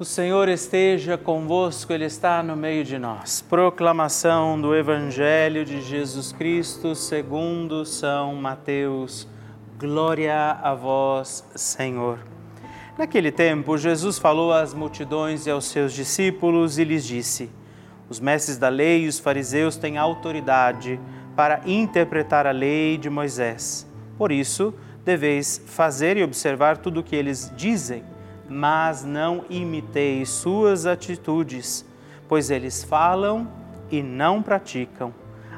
[0.00, 3.42] O Senhor esteja convosco, Ele está no meio de nós.
[3.42, 9.26] Proclamação do Evangelho de Jesus Cristo segundo São Mateus.
[9.76, 12.20] Glória a vós, Senhor.
[12.96, 17.50] Naquele tempo, Jesus falou às multidões e aos seus discípulos e lhes disse:
[18.08, 21.00] Os mestres da lei e os fariseus têm autoridade
[21.34, 23.84] para interpretar a lei de Moisés.
[24.16, 24.72] Por isso,
[25.04, 28.04] deveis fazer e observar tudo o que eles dizem
[28.48, 31.84] mas não imiteis suas atitudes,
[32.26, 33.46] pois eles falam
[33.90, 35.12] e não praticam.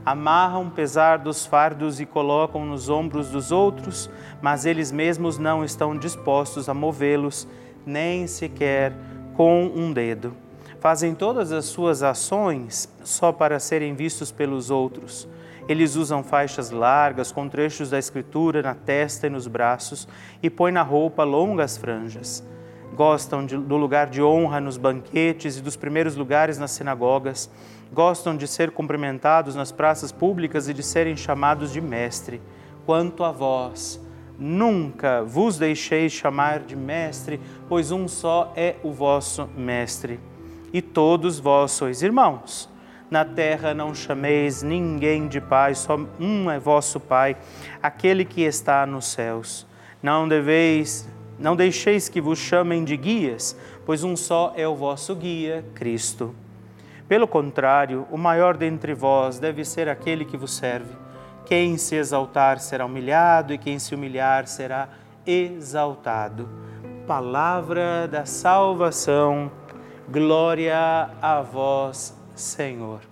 [0.04, 5.96] Amarram pesar dos fardos e colocam nos ombros dos outros, mas eles mesmos não estão
[5.96, 7.46] dispostos a movê-los,
[7.84, 8.92] nem sequer
[9.36, 10.34] com um dedo.
[10.80, 15.28] Fazem todas as suas ações só para serem vistos pelos outros.
[15.68, 20.08] Eles usam faixas largas com trechos da Escritura na testa e nos braços
[20.42, 22.42] e põem na roupa longas franjas
[22.94, 27.50] gostam de, do lugar de honra nos banquetes e dos primeiros lugares nas sinagogas,
[27.92, 32.40] gostam de ser cumprimentados nas praças públicas e de serem chamados de mestre.
[32.86, 34.00] Quanto a vós,
[34.38, 40.18] nunca vos deixeis chamar de mestre, pois um só é o vosso mestre,
[40.72, 42.70] e todos vós sois irmãos.
[43.10, 47.36] Na terra não chameis ninguém de pai, só um é vosso Pai,
[47.82, 49.66] aquele que está nos céus.
[50.00, 51.08] Não deveis,
[51.40, 53.56] não deixeis que vos chamem de guias,
[53.86, 56.34] pois um só é o vosso guia, Cristo.
[57.08, 60.94] Pelo contrário, o maior dentre vós deve ser aquele que vos serve.
[61.46, 64.90] Quem se exaltar será humilhado, e quem se humilhar será
[65.26, 66.48] exaltado.
[67.06, 69.50] Palavra da salvação,
[70.08, 73.09] glória a vós, Senhor.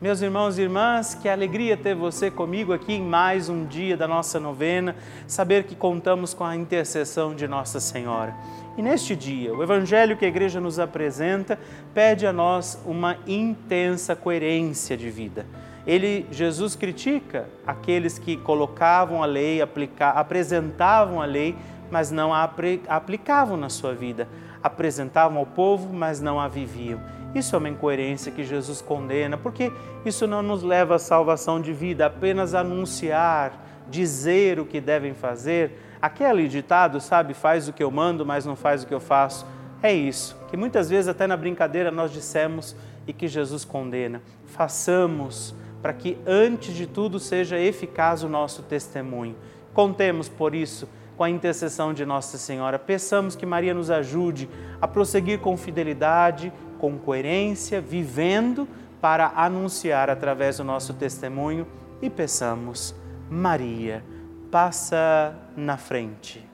[0.00, 4.08] Meus irmãos e irmãs, que alegria ter você comigo aqui em mais um dia da
[4.08, 8.34] nossa novena, saber que contamos com a intercessão de Nossa Senhora.
[8.78, 11.58] E neste dia, o evangelho que a igreja nos apresenta
[11.92, 15.44] pede a nós uma intensa coerência de vida.
[15.86, 21.54] Ele, Jesus critica aqueles que colocavam a lei, aplica, apresentavam a lei,
[21.90, 22.50] mas não a
[22.88, 24.26] aplicavam na sua vida.
[24.62, 27.19] Apresentavam ao povo, mas não a viviam.
[27.34, 29.72] Isso é uma incoerência que Jesus condena, porque
[30.04, 33.52] isso não nos leva à salvação de vida, apenas anunciar,
[33.88, 35.78] dizer o que devem fazer.
[36.02, 39.46] Aquele ditado, sabe, faz o que eu mando, mas não faz o que eu faço.
[39.82, 42.74] É isso, que muitas vezes até na brincadeira nós dissemos
[43.06, 44.20] e que Jesus condena.
[44.46, 49.36] Façamos para que, antes de tudo, seja eficaz o nosso testemunho.
[49.72, 52.78] Contemos, por isso, com a intercessão de Nossa Senhora.
[52.78, 54.48] Peçamos que Maria nos ajude
[54.80, 58.66] a prosseguir com fidelidade, com coerência, vivendo
[59.00, 61.66] para anunciar através do nosso testemunho
[62.00, 62.94] e peçamos,
[63.28, 64.02] Maria,
[64.50, 66.44] passa na frente.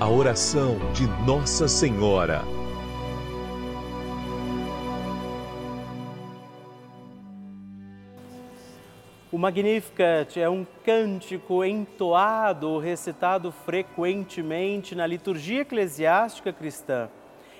[0.00, 2.42] A oração de Nossa Senhora.
[9.30, 17.08] O Magnificat é um cântico entoado, recitado frequentemente na liturgia eclesiástica cristã.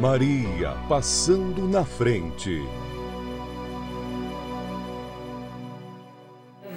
[0.00, 2.62] Maria passando na frente.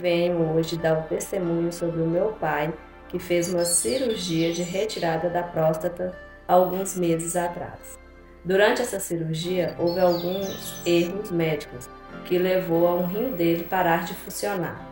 [0.01, 2.73] Venho hoje dar um testemunho sobre o meu pai,
[3.07, 6.13] que fez uma cirurgia de retirada da próstata
[6.45, 7.97] alguns meses atrás.
[8.43, 11.89] Durante essa cirurgia, houve alguns erros médicos
[12.25, 14.85] que levou a um rim dele parar de funcionar.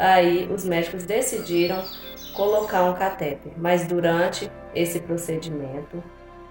[0.00, 1.84] Aí os médicos decidiram
[2.34, 6.02] colocar um catéter, mas durante esse procedimento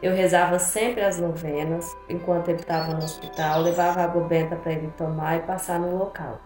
[0.03, 4.91] eu rezava sempre as novenas enquanto ele estava no hospital, levava água benta para ele
[4.97, 6.41] tomar e passar no local.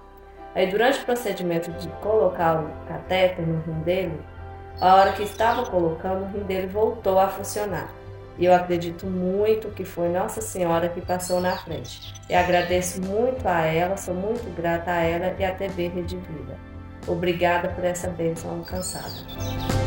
[0.53, 4.21] Aí durante o procedimento de colocar o catéter no rim dele,
[4.79, 7.89] a hora que estava colocando, o rim dele voltou a funcionar.
[8.37, 12.13] E eu acredito muito que foi Nossa Senhora que passou na frente.
[12.29, 16.55] E agradeço muito a ela, sou muito grata a ela e à TV Rede Vida.
[17.07, 19.86] Obrigada por essa bênção alcançada.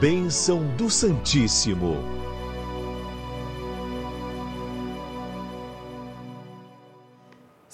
[0.00, 2.11] Bênção do Santíssimo.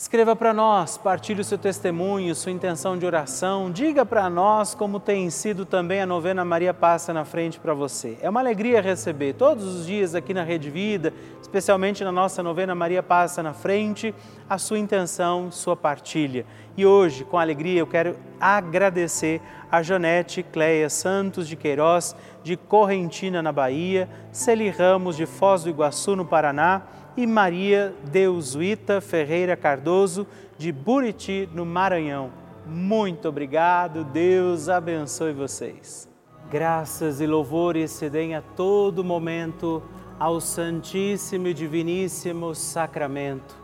[0.09, 4.99] Escreva para nós, partilhe o seu testemunho, sua intenção de oração, diga para nós como
[4.99, 8.17] tem sido também a novena Maria Passa na Frente para você.
[8.23, 12.75] É uma alegria receber todos os dias aqui na Rede Vida, especialmente na nossa novena
[12.75, 14.15] Maria Passa na Frente,
[14.49, 16.47] a sua intenção, sua partilha.
[16.75, 23.43] E hoje, com alegria, eu quero agradecer a Janete Cleia Santos de Queiroz, de Correntina,
[23.43, 26.81] na Bahia, Celi Ramos, de Foz do Iguaçu, no Paraná,
[27.19, 30.25] e Maria Deusuíta Ferreira Cardoso,
[30.57, 32.31] de Buriti, no Maranhão.
[32.65, 36.09] Muito obrigado, Deus abençoe vocês.
[36.49, 39.83] Graças e louvores se deem a todo momento
[40.17, 43.57] ao Santíssimo e Diviníssimo Sacramento.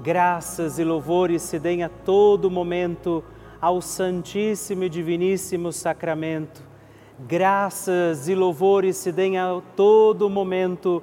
[0.00, 3.24] Graças e louvores se deem a todo momento
[3.60, 6.62] ao Santíssimo e Diviníssimo Sacramento.
[7.26, 11.02] Graças e louvores se deem a todo momento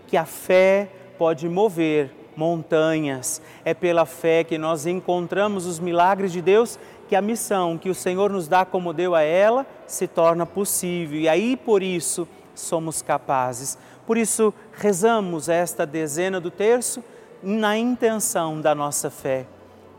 [0.11, 3.41] que a fé pode mover montanhas.
[3.63, 7.95] É pela fé que nós encontramos os milagres de Deus que a missão que o
[7.95, 11.17] Senhor nos dá como deu a ela se torna possível.
[11.17, 13.77] E aí por isso somos capazes.
[14.05, 17.01] Por isso rezamos esta dezena do terço
[17.41, 19.45] na intenção da nossa fé.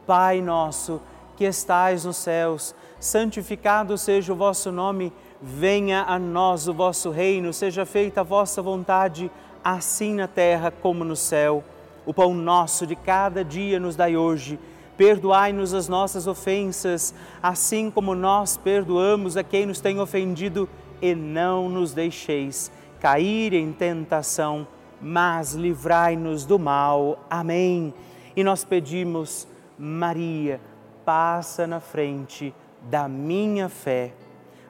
[0.07, 1.01] Pai nosso,
[1.39, 7.51] que estais nos céus, santificado seja o vosso nome, venha a nós o vosso reino,
[7.51, 9.31] seja feita a vossa vontade
[9.65, 11.65] assim na terra como no céu.
[12.05, 14.59] O pão nosso de cada dia nos dai hoje.
[14.97, 20.69] Perdoai-nos as nossas ofensas, assim como nós perdoamos a quem nos tem ofendido,
[21.01, 22.71] e não nos deixeis
[23.01, 24.65] cair em tentação,
[25.01, 27.19] mas livrai-nos do mal.
[27.29, 27.93] Amém.
[28.37, 30.61] E nós pedimos, Maria,
[31.05, 34.13] passa na frente da minha fé.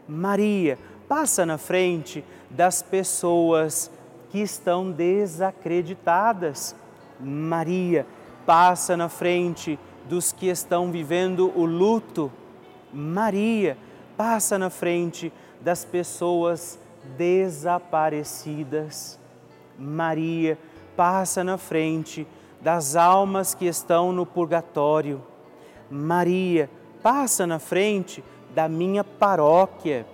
[0.08, 3.90] Maria, passa na frente das pessoas
[4.32, 6.74] que estão desacreditadas.
[7.20, 8.04] Maria
[8.46, 12.32] passa na frente dos que estão vivendo o luto.
[12.90, 13.76] Maria
[14.16, 16.78] passa na frente das pessoas
[17.18, 19.20] desaparecidas.
[19.78, 20.58] Maria
[20.96, 22.26] passa na frente
[22.62, 25.22] das almas que estão no purgatório.
[25.90, 26.70] Maria
[27.02, 30.06] passa na frente da minha paróquia.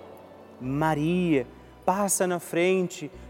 [0.59, 1.47] Maria
[1.85, 3.09] passa na frente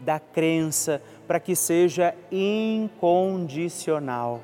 [0.00, 4.40] da crença para que seja incondicional.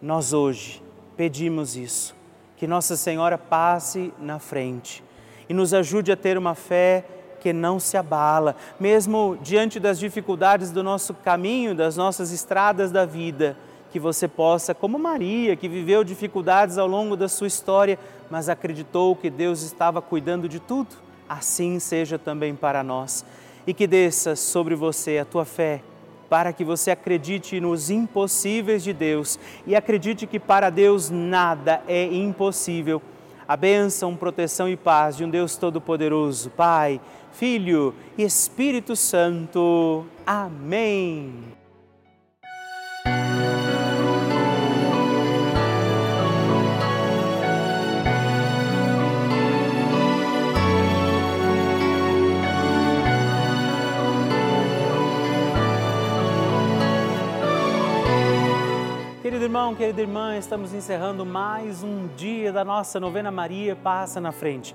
[0.00, 0.82] Nós hoje
[1.16, 2.14] pedimos isso,
[2.56, 5.02] que Nossa Senhora passe na frente
[5.48, 7.04] e nos ajude a ter uma fé
[7.40, 13.04] que não se abala, mesmo diante das dificuldades do nosso caminho, das nossas estradas da
[13.04, 13.56] vida,
[13.92, 17.98] que você possa, como Maria, que viveu dificuldades ao longo da sua história,
[18.30, 20.96] mas acreditou que Deus estava cuidando de tudo,
[21.28, 23.24] assim seja também para nós
[23.66, 25.82] e que desça sobre você a tua fé,
[26.28, 32.04] para que você acredite nos impossíveis de Deus e acredite que para Deus nada é
[32.04, 33.00] impossível.
[33.46, 37.00] A bênção, proteção e paz de um Deus Todo-Poderoso, Pai,
[37.32, 40.06] Filho e Espírito Santo.
[40.26, 41.63] Amém.
[59.74, 64.74] Irmão, querida irmã, estamos encerrando mais um dia da nossa novena Maria Passa na Frente.